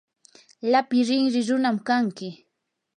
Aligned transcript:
lapi 0.71 0.99
rinri 1.07 1.41
runam 1.49 1.77
kanki. 1.87 2.29